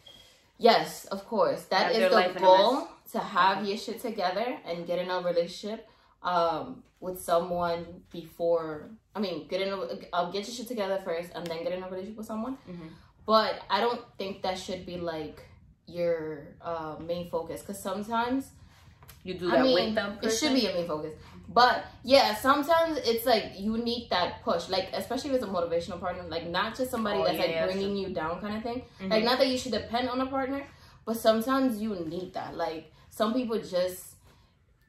[0.60, 1.64] yes, of course.
[1.74, 5.88] That is the goal to have your shit together and get in a relationship
[6.22, 9.78] um with someone before I mean get in a
[10.14, 12.58] uh, get your shit together first and then get in a relationship with someone.
[12.70, 12.90] Mhm.
[13.26, 15.40] But I don't think that should be like
[15.88, 18.52] your uh, main focus because sometimes
[19.24, 20.20] you do I that mean, with them.
[20.22, 21.14] it should be your main focus.
[21.52, 26.24] But yeah, sometimes it's like you need that push, like especially with a motivational partner,
[26.30, 28.84] like not just somebody Oh, that's yeah, like yeah, bringing you down kind of thing.
[29.02, 29.10] Mhm.
[29.10, 30.64] Like not that you should depend on a partner,
[31.06, 32.56] but sometimes you need that.
[32.56, 34.14] Like some people just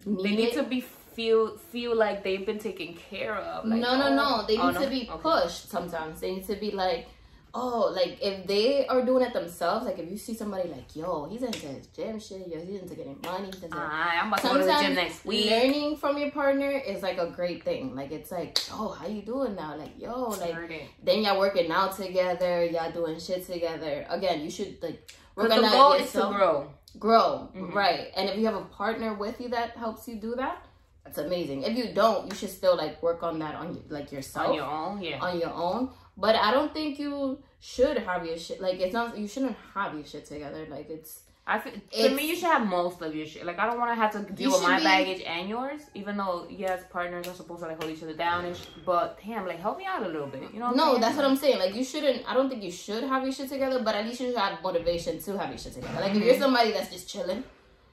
[0.04, 0.54] need, They need it.
[0.54, 3.64] to be feel feel like they've been taken care of.
[3.66, 4.46] Like, no, no, oh, no.
[4.46, 4.90] They need oh, to no?
[4.90, 5.22] be Okay.
[5.22, 5.70] pushed.
[5.70, 7.08] Sometimes they need to be like,
[7.54, 9.86] oh, like if they are doing it themselves.
[9.86, 12.46] Like if you see somebody like, yo, he's into his gym shit.
[12.48, 13.46] Yo, he's into getting money.
[13.52, 15.50] He's into Ah, I'm about to go to the gym next week.
[15.50, 17.94] learning from your partner is like a great thing.
[17.94, 19.76] Like it's like, oh, how you doing now?
[19.76, 24.06] Like, yo, like then y'all working out together, y'all doing shit together.
[24.08, 26.70] Again, you should like work Because on the goal is to grow.
[26.98, 27.74] grow, Mhm.
[27.74, 28.08] right?
[28.16, 30.66] And if you have a partner with you that helps you do that,
[31.04, 31.62] that's amazing.
[31.62, 34.64] If you don't, you should still like work on that on like yourself On your
[34.64, 35.18] own, yeah.
[35.20, 35.90] on your own.
[36.20, 39.16] But I don't think you should have your shit like it's not.
[39.16, 40.66] You shouldn't have your shit together.
[40.70, 43.44] Like it's I feel, to It's- me, you should have most of your shit.
[43.44, 46.16] Like, I don't want to have to deal with my be- baggage and yours, even
[46.16, 49.46] though, yes, partners are supposed to, like, hold each other down and sh- But, damn,
[49.46, 50.42] like, help me out a little bit.
[50.52, 51.58] You know what I'm No, that's what I'm saying.
[51.58, 52.22] Like you shouldn't.
[52.30, 54.62] I don't think you should have your shit together, but at least you should have
[54.62, 55.98] motivation to have your shit together.
[56.00, 56.42] Like if you're Mm-hmm.
[56.42, 57.42] somebody that's just chilling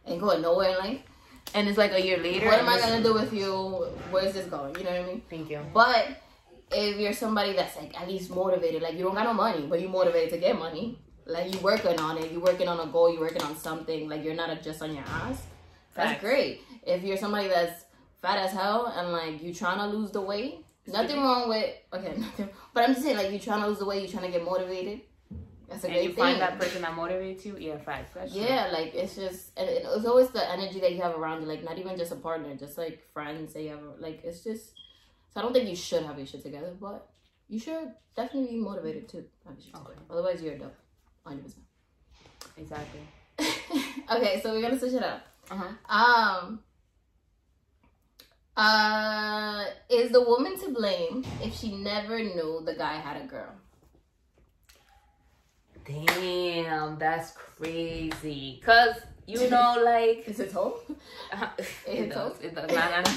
[0.05, 1.01] and going nowhere in life,
[1.55, 2.45] And it's like a year later.
[2.47, 3.49] what am I gonna do with you?
[4.11, 4.75] Where's this going?
[4.77, 5.21] You know what I mean?
[5.31, 5.61] Thank you.
[5.73, 6.05] But
[6.71, 9.79] if you're somebody that's like at least motivated, like you don't got no money, but
[9.81, 13.11] you motivated to get money, like you working on it, you working on a goal,
[13.13, 15.43] you working on something, like you're not just on your ass.
[15.95, 16.21] That's Facts.
[16.21, 16.61] great.
[16.85, 17.85] If you're somebody that's
[18.21, 22.15] fat as hell and like you trying to lose the weight, nothing wrong with okay,
[22.17, 22.49] nothing.
[22.73, 24.43] But I'm just saying like you trying to lose the weight, you trying to get
[24.45, 25.01] motivated.
[25.69, 26.17] That's a And great you thing.
[26.17, 28.13] find that person that motivates you, yeah, facts.
[28.15, 28.41] That's true.
[28.41, 31.63] yeah, like it's just and it's always the energy that you have around you, like
[31.63, 33.79] not even just a partner, just like friends that you have.
[33.99, 34.73] Like it's just.
[35.33, 37.07] So I don't think you should have your shit together, but
[37.47, 39.83] you should definitely be motivated to have your shit Okay.
[39.93, 40.05] together.
[40.09, 40.75] Otherwise, you're a dope,
[41.25, 41.63] hundred percent.
[42.57, 42.99] Exactly.
[44.09, 45.21] Okay, so we're gonna switch it up.
[45.51, 45.67] Uh-huh.
[45.89, 46.59] Um.
[48.55, 53.51] Uh, is the woman to blame if she never knew the guy had a girl?
[55.85, 58.61] Damn, that's crazy.
[58.65, 60.79] Cause you know, like Is it told?
[60.89, 60.95] it
[61.85, 62.33] It does.
[62.33, 62.41] does?
[62.41, 62.69] It does.
[62.71, 63.11] Nah, nah, nah.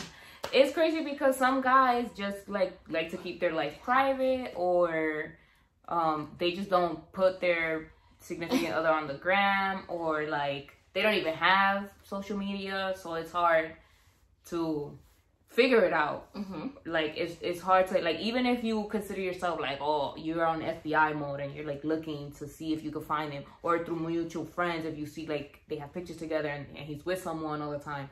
[0.53, 5.37] It's crazy because some guys just like like to keep their life private, or
[5.89, 11.15] um, they just don't put their significant other on the gram, or like they don't
[11.15, 13.73] even have social media, so it's hard
[14.51, 14.99] to
[15.49, 16.69] figure it out Mm-hmm.
[16.87, 20.61] like it's it's hard to like even if you consider yourself like oh you're on
[20.63, 23.99] FBI mode and you're like looking to see if you can find him or through
[23.99, 27.61] mutual friends if you see like they have pictures together and, and he's with someone
[27.63, 28.09] all the time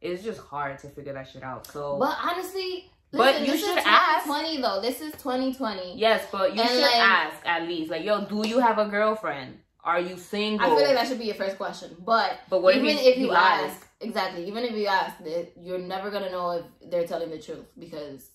[0.00, 3.78] it's just hard to figure that shit out so But honestly, But you this should
[3.78, 4.26] is ask.
[4.26, 4.80] Twenty though.
[4.80, 5.96] This is 2020.
[5.98, 8.86] yes but you And, should like- ask at least like yo do you have a
[8.86, 11.96] girlfriend are you single I feel like that should be your first question.
[12.04, 13.70] But but what even if, if, you lies?
[13.70, 15.14] ask, exactly, even if you ask,
[15.60, 18.28] you're never gonna know if they're telling the truth because,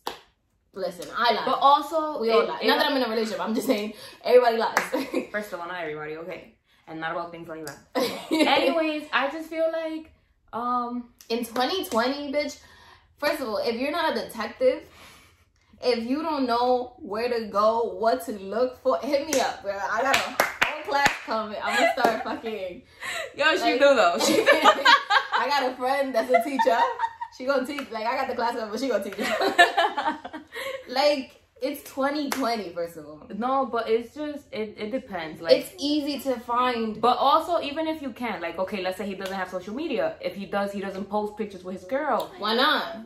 [0.73, 1.43] listen, I lie.
[1.45, 2.59] but also we all it- lie.
[2.63, 3.41] it- Not that I'm in a relationship.
[3.45, 4.79] I'm just saying everybody lies.
[5.31, 6.55] first of all not everybody okay
[6.87, 7.77] and not about things like that
[8.31, 10.11] anyways i just feel like
[10.53, 12.59] um in 2020, bitch.
[13.17, 14.83] First of all, if you're not a detective,
[15.81, 19.73] if you don't know where to go, what to look for, hit me up, bro.
[19.77, 21.57] I got a whole class coming.
[21.63, 22.81] I'm gonna start fucking.
[23.35, 24.45] yo she Like- do though she
[25.35, 26.79] I got a friend that's a teacher.
[27.37, 27.89] She gonna teach.
[27.91, 29.17] Like I got the class coming, but she gonna teach.
[30.87, 33.21] like it's 2020, first of all.
[33.37, 35.41] No, but it's just it, it depends.
[35.41, 36.99] Like It's easy to find.
[36.99, 40.15] but also even if you can, like okay, let's say he doesn't have social media.
[40.21, 42.31] If he does, he doesn't post pictures with his girl.
[42.37, 42.97] Why not?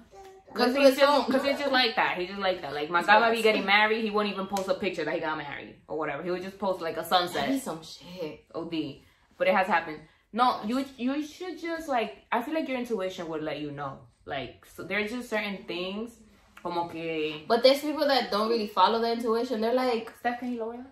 [0.54, 2.18] Cause he's just, cause it's just like that.
[2.18, 2.74] He's just like that.
[2.74, 5.20] Like my guy might be getting married, he won't even post a picture that he
[5.20, 6.24] got married or whatever.
[6.24, 7.62] He would just post like a sunset.
[7.62, 8.46] some shit.
[8.56, 8.74] OD.
[9.38, 10.00] But it has happened.
[10.34, 14.00] No, you you should just like I feel like your intuition would let you know.
[14.26, 16.12] Like so there's just certain things.
[16.68, 19.62] Como que But there's people that don't really follow their intuition.
[19.62, 20.86] They're like, Steph, can you lower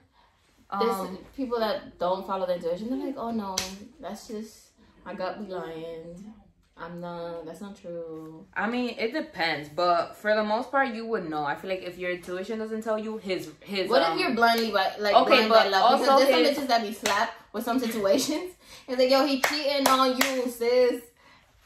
[0.79, 2.89] there's Um, people that don't follow their intuition.
[2.89, 3.55] They're like, oh no,
[3.99, 4.69] that's just
[5.05, 6.33] my gut be lying.
[6.77, 7.45] I'm not.
[7.45, 8.45] That's not true.
[8.53, 11.45] I mean, it depends, but for the most part, you would know.
[11.45, 13.89] I feel like if your intuition doesn't tell you, his his.
[13.89, 15.99] What um, if you're blindly by like Okay, blind by but love?
[15.99, 18.51] Because also there's his- some bitches that be slapped with some situations.
[18.87, 21.01] It's like, yo, he cheating on you, sis.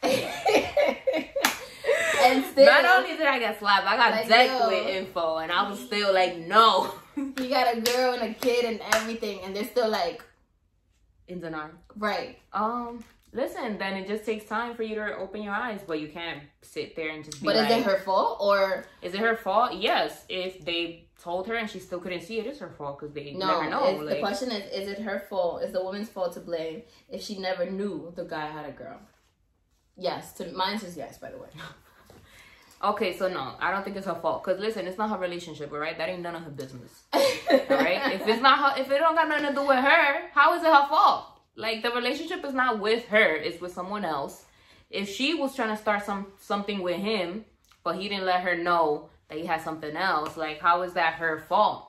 [2.21, 4.67] and still, Not only did I get slapped, I got Like, decked yo.
[4.69, 6.93] with info, and I was still like, no.
[7.15, 10.23] you got a girl and a kid and everything, and they're still like,
[11.27, 11.77] In the arm.
[11.97, 12.39] right.
[12.53, 13.03] Um,
[13.33, 16.41] listen, then it just takes time for you to open your eyes, but you can't
[16.61, 19.35] sit there and just be But like, is it her fault or Is it her
[19.35, 19.73] fault?
[19.75, 20.25] Yes.
[20.29, 23.33] If they told her and she still couldn't see it, it's her fault because they
[23.33, 23.47] no?
[23.61, 23.91] never know.
[24.05, 25.63] like, the question is, is it her fault?
[25.63, 28.99] Is the woman's fault to blame if she never knew the guy had a girl?
[29.97, 31.17] Yes, to mine's is yes.
[31.17, 31.49] By the way,
[32.83, 34.43] okay, so no, I don't think it's her fault.
[34.43, 35.97] Cause listen, it's not her relationship, all right?
[35.97, 37.19] That ain't none of her business, all
[37.69, 38.13] right?
[38.13, 40.63] if it's not her, if it don't got nothing to do with her, how is
[40.63, 41.25] it her fault?
[41.55, 44.45] Like the relationship is not with her; it's with someone else.
[44.89, 47.45] If she was trying to start some something with him,
[47.83, 51.15] but he didn't let her know that he had something else, like how is that
[51.15, 51.88] her fault?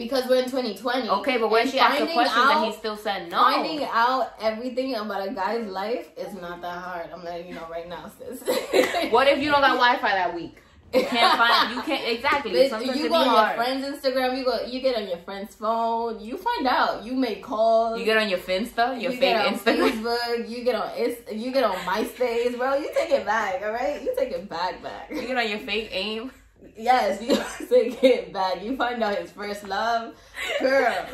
[0.00, 1.10] Because we're in 2020.
[1.10, 3.36] Okay, but when she asked the question, out- and he still said no.
[3.36, 7.10] Finding out everything about a guy's life is not that hard.
[7.12, 8.40] I'm letting you know right now, sis.
[9.12, 10.56] What if you don't got Wi-Fi that week?
[10.94, 11.74] You can't find.
[11.74, 12.52] You can't exactly.
[12.52, 13.56] Bitch, you go on hard.
[13.56, 14.38] your friend's Instagram.
[14.38, 14.64] You go.
[14.66, 16.18] You get on your friend's phone.
[16.18, 17.04] You find out.
[17.04, 17.98] You make calls.
[17.98, 20.02] You get on your Finsta, your you fake Instagram.
[20.02, 20.48] Facebook.
[20.48, 20.90] You get on
[21.38, 22.74] You get on MySpace, bro.
[22.74, 23.62] You take it back.
[23.62, 24.02] All right.
[24.02, 25.10] You take it back, back.
[25.10, 26.32] You get on your fake AIM.
[26.76, 27.36] Yes, you
[27.68, 28.62] take it back.
[28.62, 30.14] You find out his first love,
[30.60, 31.06] girl.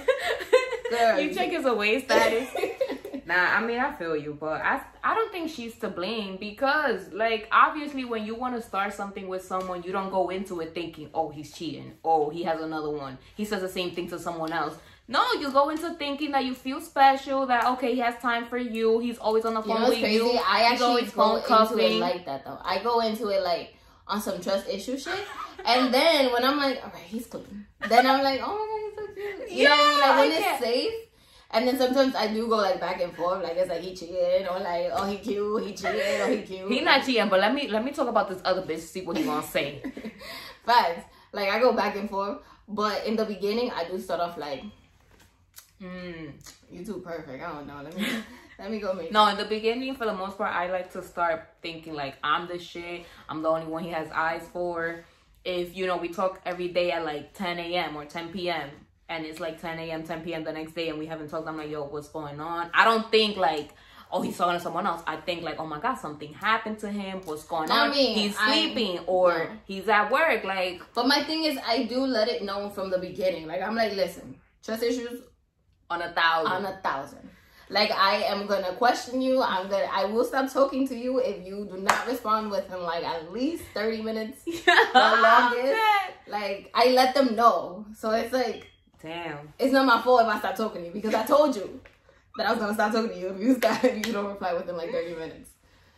[0.91, 1.21] Girl.
[1.21, 2.49] You check his away status.
[3.27, 7.13] Nah, I mean I feel you, but I I don't think she's to blame because
[7.13, 10.75] like obviously when you want to start something with someone, you don't go into it
[10.75, 14.19] thinking, oh he's cheating, oh he has another one, he says the same thing to
[14.21, 14.77] someone else.
[15.09, 18.59] No, you go into thinking that you feel special, that okay he has time for
[18.59, 20.25] you, he's always on the You phone know what's with crazy?
[20.25, 20.39] you.
[20.47, 22.59] I He's actually always go phone into it like that though.
[22.65, 23.75] I go into it like
[24.09, 25.27] on some trust issue shit,
[25.65, 27.67] and then when I'm like, all right, he's clean.
[27.89, 29.59] Then I'm like, oh my god, he's so cute.
[29.59, 30.01] You know what I mean?
[30.01, 30.93] Like when it's safe.
[31.51, 34.47] And then sometimes I do go like back and forth, like it's like he cheating
[34.51, 36.71] or like oh he cute, he cheated, or he cute.
[36.71, 38.81] He not cheating, but let me let me talk about this other bitch.
[38.81, 39.81] See what he gonna say.
[40.67, 41.09] Facts.
[41.33, 42.39] Like I go back and forth,
[42.69, 44.65] but in the beginning I do start off like
[45.83, 46.33] Mm.
[46.87, 47.43] Too perfect.
[47.43, 47.81] I don't know.
[47.83, 48.07] Let me
[48.59, 49.13] let me go make.
[49.13, 52.47] No, in the beginning, for the most part, I like to start thinking like I'm
[52.49, 53.05] the shit.
[53.29, 55.05] I'm the only one he has eyes for.
[55.45, 57.97] If you know, we talk every day at like 10 a.m.
[57.97, 58.69] or 10 p.m.
[59.09, 60.43] and it's like 10 a.m., 10 p.m.
[60.43, 61.47] the next day, and we haven't talked.
[61.47, 62.71] I'm like, yo, what's going on?
[62.75, 63.71] I don't think like.
[64.09, 65.03] Oh, he's talking to someone else.
[65.05, 67.23] I think like, oh my god, something happened to him.
[67.25, 67.91] What's going I on?
[67.91, 69.51] mean, he's I- sleeping or no.
[69.65, 70.45] he's at work.
[70.45, 73.49] Like, But my thing is, I do let it know from the beginning.
[73.49, 75.23] Like I'm like, listen, trust issues
[75.91, 76.53] on a thousand.
[76.53, 77.29] on a thousand.
[77.69, 79.43] Like I am gonna question you.
[79.43, 79.89] I'm gonna.
[79.93, 83.65] I will stop talking to you if you do not respond within like at least
[83.75, 84.45] thirty minutes.
[84.47, 85.77] The longest.
[86.29, 87.87] Like I let them know.
[87.97, 88.69] So it's like
[89.03, 89.53] Damn.
[89.59, 91.81] it's not my fault if I stop talking to you because I told you
[92.37, 94.53] that I was gonna stop talking to you if you stop if you don't reply
[94.53, 95.51] within like thirty minutes.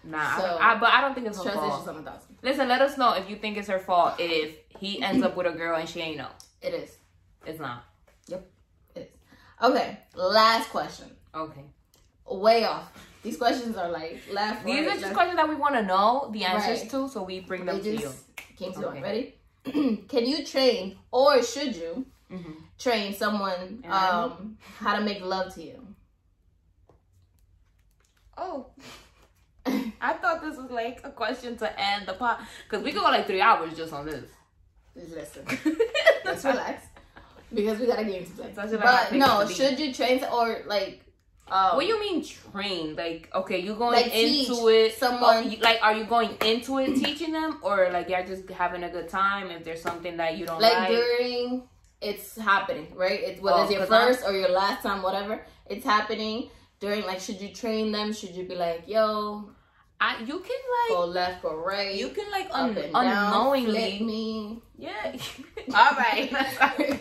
[0.05, 1.74] Nah, So, I, I, but I don't think it's her fault.
[1.74, 2.37] issues on a thousand.
[2.42, 5.46] Listen, let us know if you think it's her fault if he ends up with
[5.46, 6.29] a girl and she ain't know.
[6.62, 6.96] It is.
[7.44, 7.85] It's not.
[8.29, 8.38] Is.
[9.62, 9.99] Okay.
[10.14, 11.07] Last question.
[11.35, 11.64] Okay.
[12.27, 12.92] Way off.
[13.23, 14.64] These questions are like left.
[14.64, 16.90] These right, are just questions that we want to know the answers Right.
[16.90, 18.12] to, so we bring They them to you.
[18.57, 19.03] came to Okay.
[19.03, 19.35] Ready?
[20.09, 25.62] Can you train or should you hmm train someone um how to make love to
[25.62, 25.85] you?
[28.37, 28.66] Oh.
[30.01, 33.07] I thought this was like a question to end the pot because we could go
[33.09, 34.25] like three hours just on this.
[34.94, 35.44] Listen,
[36.25, 36.87] let's relax
[37.55, 38.53] because we got a game to play.
[38.57, 41.05] A But no, should you train or like?
[41.51, 42.95] Um, What do you mean train?
[42.95, 44.95] Like, okay, you going Like into it.
[44.99, 48.83] someone- you- like, are you going into it teaching them, or like you're just having
[48.85, 49.51] a good time?
[49.51, 51.63] If there's something that you don't like like, during
[52.03, 53.21] it's happening, right?
[53.29, 55.41] It's whether Oh, it's your 'cause I'm- first or your last time, whatever.
[55.67, 57.07] It's happening during.
[57.07, 58.13] Like, should you train them?
[58.13, 59.49] Should you be like, yo,
[59.99, 64.61] I, you can like go left, or right, you can like un- down, unknowingly, me.
[64.77, 65.17] yeah.
[65.75, 66.31] All right,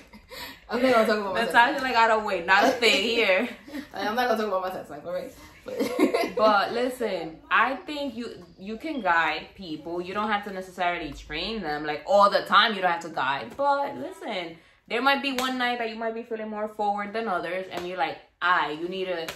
[0.70, 1.82] I'm not gonna talk about my sex life.
[1.82, 3.48] like I don't wait, not a thing here.
[3.94, 5.34] I'm not gonna talk about my sex life, alright?
[5.66, 10.02] But, But listen, I think you you can guide people.
[10.02, 12.76] You don't have to necessarily train them like all the time.
[12.76, 13.52] You don't have to guide.
[13.56, 17.28] But listen, there might be one night that you might be feeling more forward than
[17.28, 19.28] others, and you're like, "I, you need to,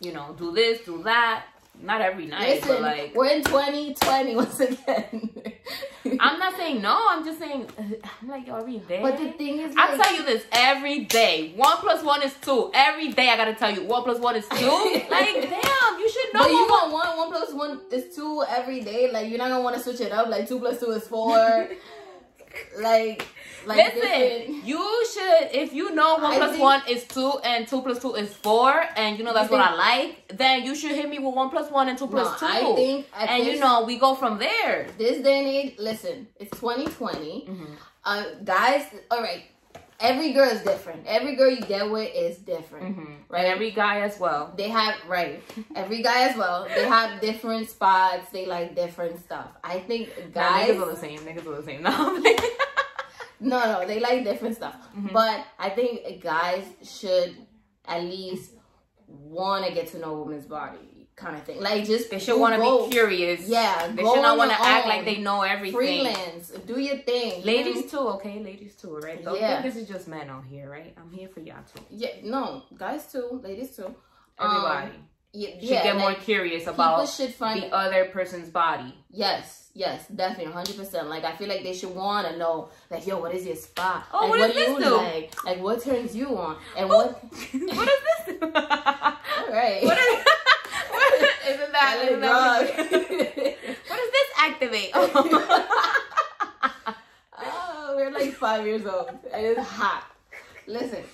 [0.00, 1.46] you know, do this, do that."
[1.82, 5.30] Not every night, listen, but like, we're in 2020 once again.
[6.20, 6.98] I'm not saying no.
[7.08, 9.00] I'm just saying, I'm like yo, every day.
[9.02, 11.52] But the thing is, I tell you this every day.
[11.54, 12.70] One plus one is two.
[12.74, 14.56] Every day I gotta tell you one plus one is two.
[15.10, 16.40] like, damn, you should know.
[16.40, 19.10] But you what gonna want one plus one is two every day.
[19.12, 20.28] Like you're not gonna want to switch it up.
[20.28, 21.68] Like two plus two is four.
[22.80, 23.26] like
[23.66, 27.82] like Listen, you should if you know one I plus one is two and two
[27.82, 30.32] plus two is four, and you know that's You what I like.
[30.36, 32.74] Then you should hit me with one plus one and two plus two, No, I
[32.76, 34.86] think at and you know we go from there.
[34.98, 35.74] this day and age.
[35.78, 37.46] Listen, it's 2020.
[37.48, 37.66] Mhm.
[38.04, 39.44] Uh, guys, all right.
[39.98, 41.04] Every girl is different.
[41.06, 42.98] Every girl you get with is different.
[42.98, 43.12] Mm-hmm.
[43.30, 43.44] Right.
[43.44, 44.52] And every guy as well.
[44.54, 45.42] They have right.
[45.74, 46.66] Every guy as well.
[46.68, 48.28] They have different spots.
[48.30, 49.46] They like different stuff.
[49.64, 50.68] I think Nah, guys.
[50.68, 51.18] niggas are the same.
[51.20, 51.82] Niggas are the same.
[51.88, 52.22] No,
[53.40, 54.76] No, no, they like different stuff.
[54.96, 55.12] Mhm.
[55.12, 57.36] But I think guys should
[57.84, 58.52] at least
[59.08, 61.60] want to get to know a woman's body, kind of thing.
[61.60, 63.46] Like just they should want to be curious.
[63.48, 65.76] Yeah, They should not want to act like they know everything.
[65.78, 66.50] freelance.
[66.66, 67.42] Do your thing.
[67.44, 68.40] Ladies too, okay?
[68.42, 69.22] Ladies too, right?
[69.24, 69.60] Don't Yeah.
[69.62, 70.94] think this is just men out here, right?
[70.98, 71.82] I'm here for y'all too.
[71.90, 73.94] Yeah, no, guys too, ladies too.
[74.38, 78.06] Everybody Um, yeah, should yeah, get more like, curious people about should find the other
[78.06, 78.94] person's body.
[79.10, 81.08] Yes, yes, definitely, hundred percent.
[81.10, 84.06] Like I feel like they should want to know, like, yo, what is your spot?
[84.14, 84.96] Oh, like, what this you do?
[84.96, 85.44] like?
[85.44, 86.56] Like, what turns you on?
[86.76, 87.22] And oh, what?
[87.22, 88.38] what does this do?
[88.42, 88.50] All
[89.52, 89.84] right.
[89.84, 90.24] what is,
[90.90, 91.14] what,
[91.48, 92.76] isn't that, isn't that what,
[93.88, 94.90] what does this activate?
[97.38, 100.10] oh, we're like five years old, and it's hot.
[100.66, 101.04] Listen,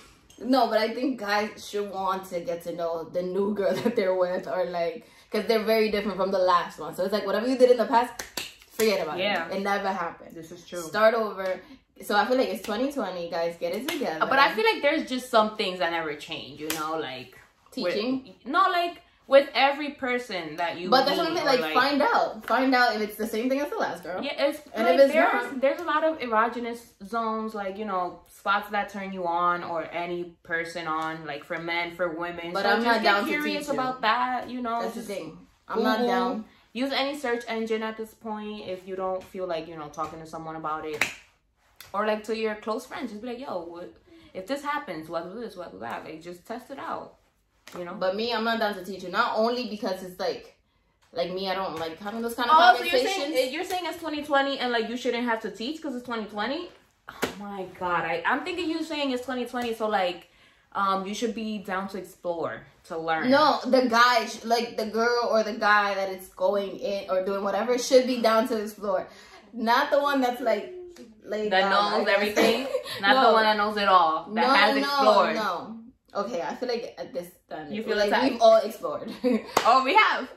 [0.45, 3.95] no, but I think guys should want to get to know the new girl that
[3.95, 6.95] they're with, or like, because they're very different from the last one.
[6.95, 8.23] So it's like whatever you did in the past,
[8.71, 9.23] forget about it.
[9.23, 9.47] Yeah.
[9.49, 9.57] it.
[9.57, 10.35] It never happened.
[10.35, 10.81] this is true.
[10.81, 11.59] Start over.
[12.01, 13.55] So I feel like it's 2020, guys.
[13.59, 14.25] Get it together.
[14.27, 17.37] But I feel like there's just some things that never change, you know, like
[17.77, 18.33] with- teaching.
[18.45, 20.89] no, like with every person that you.
[20.89, 23.61] But that's what I'm meet Like, find out, find out if it's the same thing
[23.61, 24.21] as the last girl.
[24.21, 27.77] Yeah, it's And like if it's there's not- there's a lot of erogenous zones, like
[27.77, 32.09] you know spots that turn you on or any person on, like for men, for
[32.09, 32.51] women.
[32.51, 33.79] But so I'm just not down to curious teach you.
[33.79, 34.49] about that.
[34.49, 35.37] You know, That's the thing.
[35.69, 36.43] I'm not down.
[36.73, 40.19] use any search engine at this point if you don't feel like you know talking
[40.19, 41.01] to someone about it,
[41.93, 43.93] or like to your close friends, just be like, yo, what
[44.33, 45.07] if this happens?
[45.07, 45.55] What do this?
[45.55, 46.03] What do that?
[46.03, 47.15] Like just test it out.
[47.77, 47.93] You know.
[47.93, 49.09] But me, I'm not down to teach you.
[49.09, 50.57] Not only because it's like,
[51.13, 53.33] like me, I don't like having those kind of Oh, so you're conversations.
[53.35, 56.67] saying you're saying it's 2020 and like you shouldn't have to teach because it's 2020?
[57.09, 60.29] Oh my god, I I'm thinking you saying it's 2020, so like
[60.73, 63.29] um you should be down to explore to learn.
[63.29, 67.43] no, the guy, like the girl or the guy that is going in or doing
[67.43, 69.07] whatever, should be down to explore.
[69.53, 70.73] Not the one that's like,
[71.23, 72.67] like that down, knows everything,
[73.01, 73.27] not No.
[73.27, 75.35] the one that knows it all, that no, has no, explored.
[75.35, 75.79] no.
[76.15, 78.33] Okay, I feel like at this time, You feel like attacked?
[78.33, 79.11] we've all explored.
[79.65, 80.29] Oh, we have.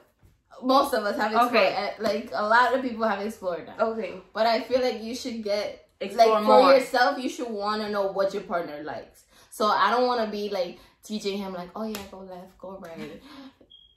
[0.63, 1.55] Most of us have explored.
[1.55, 1.75] Okay.
[1.99, 3.89] Uh, Like a lot of people have explored now.
[3.93, 6.63] Okay, But I feel like you should get explore like more.
[6.63, 7.19] for yourself.
[7.19, 9.25] You should want to know what your partner likes.
[9.51, 12.79] So I don't want to be like teaching him like, oh yeah, go left, go
[12.79, 13.23] right,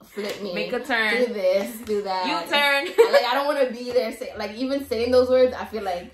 [0.03, 2.25] flip me, Make a turn, do this, do that.
[2.25, 2.85] You turn.
[3.13, 4.11] like I don't want to be there.
[4.11, 6.13] Say, like even saying those words, I feel like.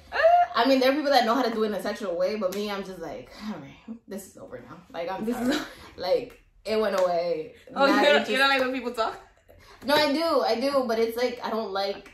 [0.57, 2.37] I mean, there are people that know how to do it in a sexual way,
[2.37, 4.77] but me, I'm just like, all right, this is over now.
[4.91, 5.61] Like I'm This is-
[5.97, 7.55] like it went away.
[7.75, 9.19] oh, you don't, you don't like when people talk.
[9.85, 12.09] no, I do, I do, but it's like I don't like.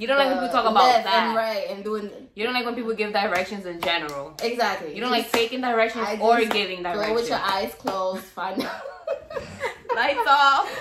[0.00, 1.26] You don't like when people talk about that.
[1.28, 4.32] and right and doing You don't like when people give directions in general.
[4.42, 4.94] exactly.
[4.94, 7.20] You don't Just like taking directions or giving Go directions.
[7.20, 8.24] with your eyes closed.
[8.24, 8.80] Find out.
[9.94, 10.70] Lights off.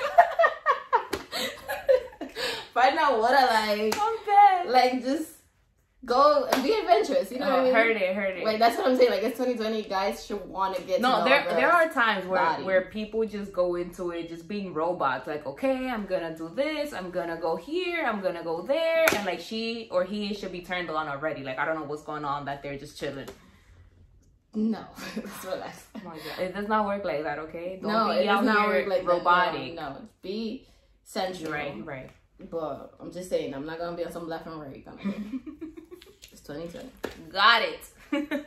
[2.74, 3.98] Find out what I like.
[4.00, 4.70] I'm dead.
[4.72, 5.28] Like just
[6.06, 7.32] go and be adventurous.
[7.32, 7.74] You know what oh, I Oh, mean?
[7.74, 8.46] heard it, heard it.
[8.46, 9.12] Like that's what I'm saying.
[9.12, 9.84] Like it's 2020.
[9.84, 11.02] Guys should want to get.
[11.02, 12.64] no, there there are times where body.
[12.64, 15.28] where people just go into it just being robots.
[15.28, 16.94] Like, okay, I'm gonna do this.
[16.94, 18.06] I'm gonna go here.
[18.06, 21.44] I'm gonna go there, and like she or he should be turned on already.
[21.44, 22.46] Like, I don't know what's going on.
[22.46, 23.28] That they're just chilling.
[24.56, 24.84] No,
[25.16, 25.86] let's relax.
[26.04, 27.38] Oh it does not work like that.
[27.40, 29.08] Okay, don't no, be it does not work like that.
[29.08, 29.76] robotic.
[29.76, 30.68] No, no, be
[31.04, 31.52] sensual.
[31.52, 32.10] Right, right.
[32.50, 35.06] But I'm just saying, I'm not gonna be on some left and right kind of
[35.06, 35.42] thing.
[36.50, 37.32] It's 2020.
[37.32, 37.80] Got it.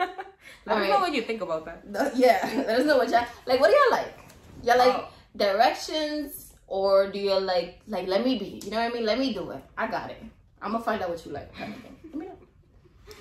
[0.67, 2.17] Let me know what you think about that.
[2.17, 3.61] Yeah, let us know what y'all like.
[3.61, 4.15] What do y'all like?
[4.63, 5.09] Y'all like Oh.
[5.37, 8.61] directions, or do you like like let me be?
[8.65, 9.05] You know what I mean?
[9.07, 9.63] Let me do it.
[9.77, 10.23] I got it.
[10.61, 11.53] I'm gonna find out what you like.
[11.55, 11.81] kind of.
[12.05, 12.39] Let me know.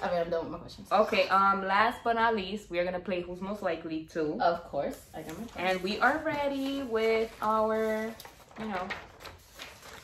[0.01, 0.87] I mean, I'm done with my questions.
[0.91, 1.27] Okay.
[1.29, 1.65] Um.
[1.65, 4.39] Last but not least, we are gonna play Who's Most Likely to.
[4.41, 5.45] Of course, I got my.
[5.63, 8.13] And we are ready with our,
[8.59, 8.87] you know,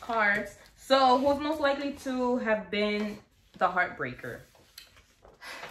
[0.01, 0.55] cards.
[0.75, 3.17] So, who's most likely to have been
[3.57, 4.39] the heartbreaker?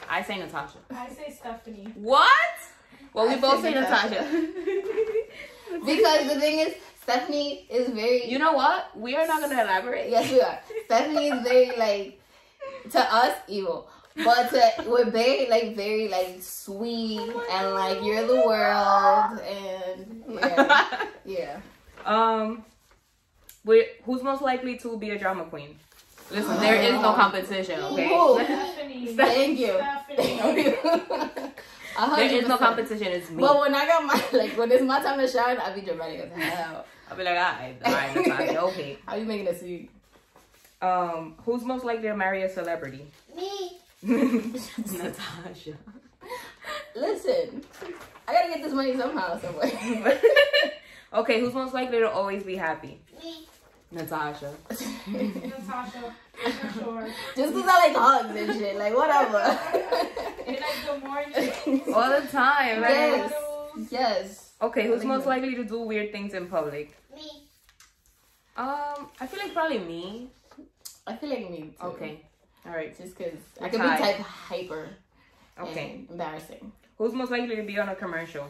[0.09, 0.78] I say Natasha.
[0.90, 1.88] I say Stephanie.
[1.94, 2.30] What?
[3.12, 4.24] Well, we I both say say Natasha.
[5.86, 8.28] because the thing is, Stephanie is very.
[8.28, 8.96] you know what?
[8.98, 10.11] We are not gonna elaborate.
[10.11, 10.59] Yes, we are.
[10.86, 12.20] Stephanie is very like
[12.90, 18.42] to us evil, but to, we're very like very like sweet and like you're the
[18.46, 21.61] world and yeah, yeah.
[22.04, 22.64] um,
[23.64, 25.78] we who's most likely to be a drama queen?
[26.30, 28.08] Listen, there is no competition, okay?
[28.44, 29.06] Stephanie.
[29.14, 29.80] Thank you.
[30.12, 30.74] Stephanie.
[31.98, 33.40] A There is no competition, it's me.
[33.40, 36.30] But when I got my like when it's my time to shine, I'll be dramatic
[36.34, 36.84] as hell.
[37.08, 38.98] I'll be like, alright, alright, Natasha, okay.
[39.06, 39.88] How you making a scene?
[40.82, 43.06] Um, who's most likely to marry a celebrity?
[43.34, 43.78] Me.
[44.02, 45.74] Natasha.
[46.94, 47.62] Listen,
[48.26, 50.20] I gotta get this money somehow, somewhere.
[51.14, 53.00] okay, who's most likely to always be happy?
[53.22, 53.46] Me.
[53.91, 54.53] Natasha.
[55.07, 56.14] Natasha.
[56.34, 57.09] For sure.
[57.37, 59.59] Just cause I like hugs and shit, like whatever.
[60.47, 61.82] You're like, good morning.
[61.95, 62.80] All the time.
[62.82, 63.32] Like, Yes.
[63.91, 64.53] Yes.
[64.61, 65.28] Okay, who's Like most that.
[65.30, 66.97] likely to do weird things in public?
[67.14, 67.49] Me.
[68.57, 70.30] Um, I feel like probably me.
[71.07, 71.87] I feel like me too.
[71.87, 72.20] Okay.
[72.66, 72.97] All right.
[72.97, 73.28] Just cause
[73.61, 73.99] I can be tied.
[74.01, 74.89] type hyper.
[75.61, 76.05] Okay.
[76.11, 76.72] Embarrassing.
[76.99, 78.47] Who's most likely to be on a commercial?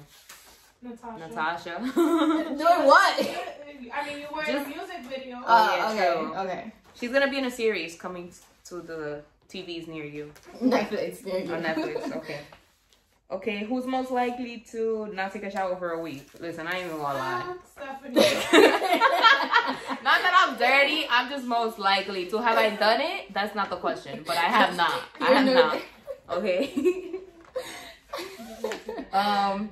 [0.83, 1.19] Natasha.
[1.29, 1.79] Natasha.
[1.95, 3.15] Doing what?
[3.95, 5.41] I mean, you were in a music video.
[5.45, 6.15] Oh, Uh, yeah, okay.
[6.15, 6.35] true.
[6.37, 6.73] Okay.
[6.95, 8.33] She's gonna be in a series coming
[8.67, 11.23] to the TVs near you Netflix.
[11.23, 11.63] There you on.
[11.63, 12.17] Netflix.
[12.17, 12.39] Okay.
[13.29, 16.29] Okay, who's most likely to not take a shower for a week?
[16.39, 17.55] Listen, I ain't even gonna lie.
[17.73, 18.15] Stephanie.
[20.07, 22.39] Not that I'm dirty, I'm just most likely to.
[22.39, 23.33] Have I done it?
[23.35, 25.03] That's not the question, but I have not.
[25.21, 25.83] I have not.
[26.39, 27.15] Okay.
[29.13, 29.71] um,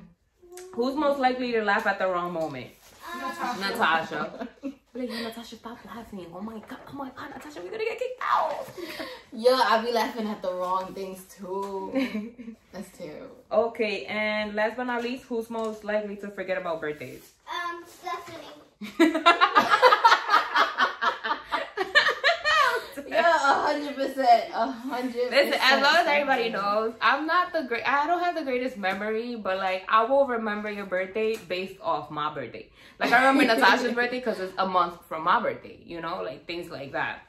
[0.75, 2.67] who's most likely to laugh at the wrong moment?
[3.15, 3.59] Natasha.
[3.61, 4.47] Natasha.
[4.97, 6.25] Like, Natasha, stop laughing.
[6.33, 8.65] Oh my god, oh my god, Natasha, we're gonna get kicked out.
[9.33, 11.91] Yeah, I be laughing at the wrong things too.
[12.71, 13.35] That's terrible.
[13.51, 17.33] okay, and last but not least, who's most likely to forget about birthdays?
[17.45, 19.21] Um, Stephanie.
[23.07, 25.29] Yeah, a hundred percent, a hundred.
[25.31, 27.87] Listen, as long as everybody knows, I'm not the great.
[27.87, 32.09] I don't have the greatest memory, but like I will remember your birthday based off
[32.09, 32.69] my birthday.
[32.99, 35.79] Like I remember Natasha's birthday because it's a month from my birthday.
[35.85, 37.19] You know, like things like that,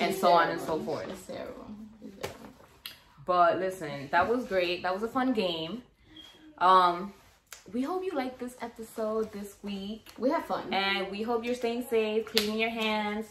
[0.00, 1.06] and so on and so forth.
[3.26, 4.82] But listen, that was great.
[4.82, 5.82] That was a fun game.
[6.58, 7.12] Um,
[7.72, 10.72] we hope you liked this episode this week, We have fun.
[10.74, 13.26] and we hope you're staying safe, cleaning your hands,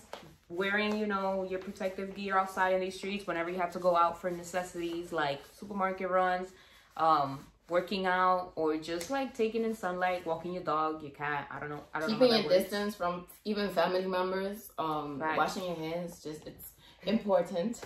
[0.49, 3.95] wearing you know your protective gear outside in these streets whenever you have to go
[3.95, 6.49] out for necessities like supermarket runs,
[6.97, 11.47] um, working out, or just like taking in sunlight, walking your dog, your cat.
[11.51, 11.83] I don't know.
[11.93, 12.17] I don't know.
[12.17, 14.69] Keeping a distance from even family members.
[14.79, 15.37] Um, Right.
[15.37, 16.23] washing your hands.
[16.23, 16.71] Just it's
[17.05, 17.79] important.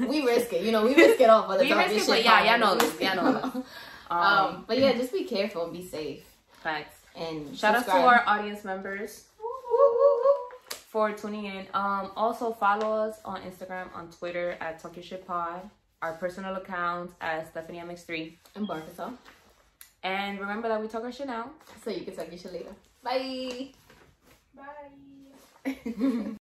[0.00, 0.62] we risk it.
[0.62, 2.74] You know, we risk it all for the We risk it, but yeah, y'all know
[2.80, 3.54] this, y'all know this.
[4.10, 6.24] Um, Um, but yeah, just be careful and be safe.
[6.62, 6.96] facts.
[7.14, 9.24] And Shout out to our audience members.
[10.98, 11.64] For tuning in.
[11.74, 15.60] Um, also follow us on Instagram, on Twitter at Talk Your Shit Pod,
[16.02, 18.36] our personal accounts at Stephanie MX3.
[18.56, 19.12] and Barkasol.
[20.02, 21.50] And remember that we talk our shit now.
[21.84, 22.74] So you can talk your shit later.
[23.04, 23.68] Bye.
[24.56, 26.24] Bye.